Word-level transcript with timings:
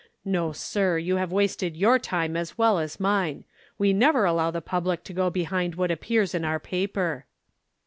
No, 0.25 0.51
sir, 0.51 0.97
you 0.97 1.17
have 1.17 1.31
wasted 1.31 1.77
your 1.77 1.99
time 1.99 2.35
as 2.35 2.57
well 2.57 2.79
as 2.79 2.99
mine. 2.99 3.43
We 3.77 3.93
never 3.93 4.25
allow 4.25 4.49
the 4.49 4.59
public 4.59 5.03
to 5.03 5.13
go 5.13 5.29
behind 5.29 5.75
what 5.75 5.91
appears 5.91 6.33
in 6.33 6.43
our 6.43 6.59
paper." 6.59 7.27